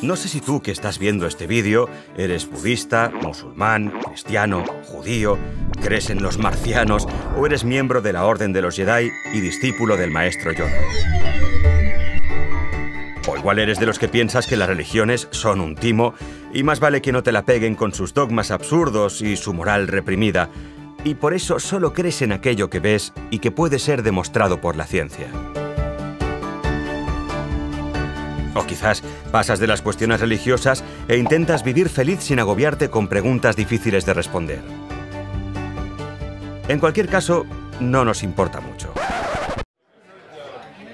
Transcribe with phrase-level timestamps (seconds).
[0.00, 5.36] No sé si tú que estás viendo este vídeo eres budista, musulmán, cristiano, judío,
[5.82, 9.96] crees en los marcianos o eres miembro de la Orden de los Jedi y discípulo
[9.96, 10.70] del Maestro Yoda.
[13.26, 16.14] O igual eres de los que piensas que las religiones son un timo
[16.54, 19.88] y más vale que no te la peguen con sus dogmas absurdos y su moral
[19.88, 20.48] reprimida,
[21.02, 24.76] y por eso solo crees en aquello que ves y que puede ser demostrado por
[24.76, 25.28] la ciencia.
[28.58, 33.54] O quizás pasas de las cuestiones religiosas e intentas vivir feliz sin agobiarte con preguntas
[33.54, 34.60] difíciles de responder.
[36.66, 37.46] En cualquier caso,
[37.78, 38.92] no nos importa mucho.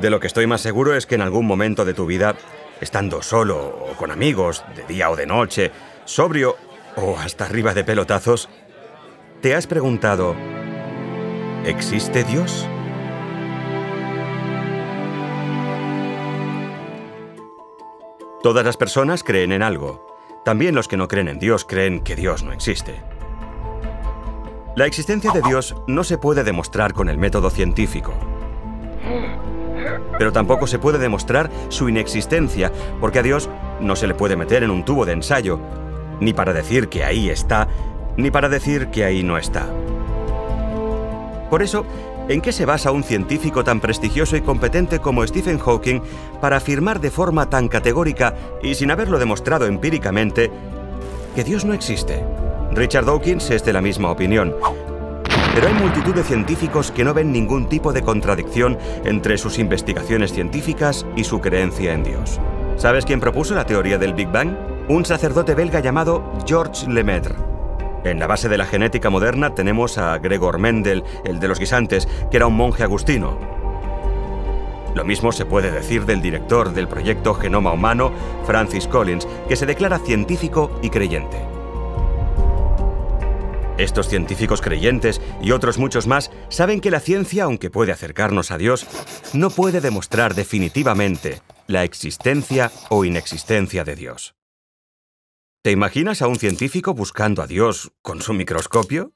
[0.00, 2.34] De lo que estoy más seguro es que en algún momento de tu vida,
[2.80, 5.70] estando solo o con amigos, de día o de noche,
[6.06, 6.56] sobrio
[6.96, 8.48] o hasta arriba de pelotazos,
[9.42, 10.34] te has preguntado,
[11.66, 12.66] ¿existe Dios?
[18.42, 20.06] Todas las personas creen en algo.
[20.46, 22.94] También los que no creen en Dios creen que Dios no existe.
[24.76, 28.14] La existencia de Dios no se puede demostrar con el método científico.
[30.16, 34.62] Pero tampoco se puede demostrar su inexistencia, porque a Dios no se le puede meter
[34.62, 35.60] en un tubo de ensayo,
[36.18, 37.68] ni para decir que ahí está,
[38.16, 39.66] ni para decir que ahí no está.
[41.50, 41.84] Por eso,
[42.30, 46.00] ¿en qué se basa un científico tan prestigioso y competente como Stephen Hawking
[46.40, 50.48] para afirmar de forma tan categórica y sin haberlo demostrado empíricamente
[51.34, 52.24] que Dios no existe?
[52.72, 54.54] Richard Dawkins es de la misma opinión.
[55.56, 60.32] Pero hay multitud de científicos que no ven ningún tipo de contradicción entre sus investigaciones
[60.32, 62.38] científicas y su creencia en Dios.
[62.76, 64.56] ¿Sabes quién propuso la teoría del Big Bang?
[64.88, 67.49] Un sacerdote belga llamado Georges Lemaitre.
[68.04, 72.08] En la base de la genética moderna tenemos a Gregor Mendel, el de los guisantes,
[72.30, 73.38] que era un monje agustino.
[74.94, 78.12] Lo mismo se puede decir del director del proyecto Genoma Humano,
[78.46, 81.38] Francis Collins, que se declara científico y creyente.
[83.78, 88.58] Estos científicos creyentes y otros muchos más saben que la ciencia, aunque puede acercarnos a
[88.58, 88.86] Dios,
[89.32, 94.39] no puede demostrar definitivamente la existencia o inexistencia de Dios.
[95.62, 99.12] ¿Te imaginas a un científico buscando a Dios con su microscopio?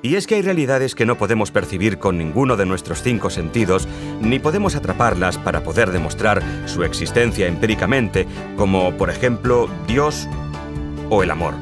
[0.00, 3.88] Y es que hay realidades que no podemos percibir con ninguno de nuestros cinco sentidos,
[4.20, 8.24] ni podemos atraparlas para poder demostrar su existencia empíricamente,
[8.56, 10.28] como por ejemplo Dios
[11.10, 11.54] o el amor.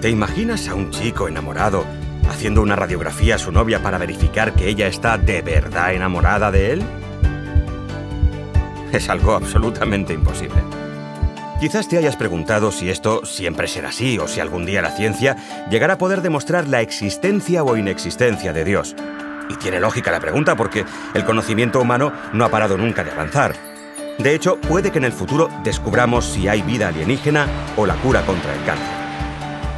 [0.00, 1.84] ¿Te imaginas a un chico enamorado
[2.28, 6.72] haciendo una radiografía a su novia para verificar que ella está de verdad enamorada de
[6.72, 6.82] él?
[8.92, 10.87] Es algo absolutamente imposible.
[11.60, 15.36] Quizás te hayas preguntado si esto siempre será así o si algún día la ciencia
[15.68, 18.94] llegará a poder demostrar la existencia o inexistencia de Dios.
[19.50, 23.56] Y tiene lógica la pregunta porque el conocimiento humano no ha parado nunca de avanzar.
[24.18, 28.22] De hecho, puede que en el futuro descubramos si hay vida alienígena o la cura
[28.22, 28.98] contra el cáncer.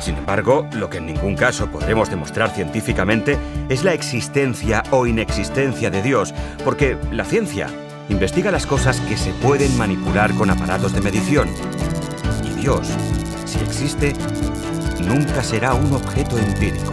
[0.00, 3.38] Sin embargo, lo que en ningún caso podremos demostrar científicamente
[3.70, 7.68] es la existencia o inexistencia de Dios, porque la ciencia
[8.10, 11.48] investiga las cosas que se pueden manipular con aparatos de medición.
[12.44, 12.88] Y Dios,
[13.46, 14.12] si existe,
[15.06, 16.92] nunca será un objeto empírico.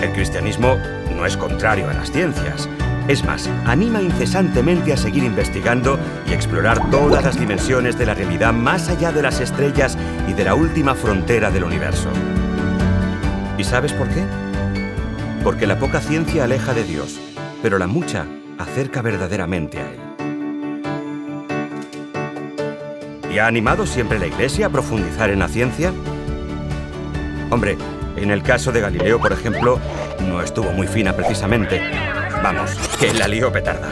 [0.00, 0.78] El cristianismo
[1.14, 2.68] no es contrario a las ciencias.
[3.08, 8.52] Es más, anima incesantemente a seguir investigando y explorar todas las dimensiones de la realidad
[8.52, 12.08] más allá de las estrellas y de la última frontera del universo.
[13.58, 14.24] ¿Y sabes por qué?
[15.42, 17.20] Porque la poca ciencia aleja de Dios
[17.62, 18.26] pero la mucha
[18.58, 20.00] acerca verdaderamente a Él.
[23.32, 25.92] ¿Y ha animado siempre la Iglesia a profundizar en la ciencia?
[27.50, 27.78] Hombre,
[28.16, 29.78] en el caso de Galileo, por ejemplo,
[30.28, 31.80] no estuvo muy fina precisamente.
[32.42, 33.88] Vamos, que la lió petarda.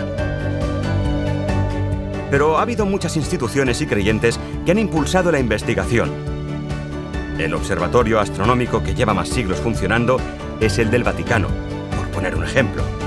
[2.30, 6.10] Pero ha habido muchas instituciones y creyentes que han impulsado la investigación.
[7.38, 10.18] El observatorio astronómico que lleva más siglos funcionando
[10.60, 11.48] es el del Vaticano,
[11.96, 12.99] por poner un ejemplo.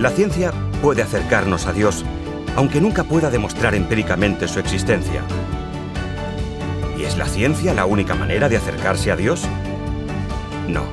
[0.00, 0.50] La ciencia
[0.80, 2.06] puede acercarnos a Dios,
[2.56, 5.22] aunque nunca pueda demostrar empíricamente su existencia.
[6.98, 9.42] ¿Y es la ciencia la única manera de acercarse a Dios?
[10.68, 10.84] No.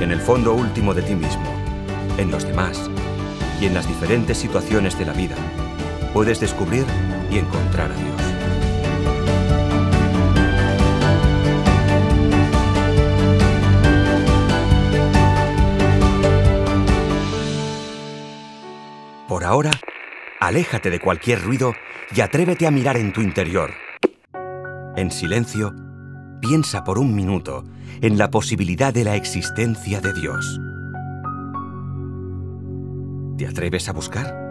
[0.00, 1.44] En el fondo último de ti mismo,
[2.16, 2.88] en los demás
[3.60, 5.36] y en las diferentes situaciones de la vida,
[6.14, 6.86] puedes descubrir
[7.30, 8.21] y encontrar a Dios.
[19.52, 19.70] Ahora,
[20.40, 21.74] aléjate de cualquier ruido
[22.14, 23.70] y atrévete a mirar en tu interior.
[24.96, 25.74] En silencio,
[26.40, 27.62] piensa por un minuto
[28.00, 30.58] en la posibilidad de la existencia de Dios.
[33.36, 34.41] ¿Te atreves a buscar?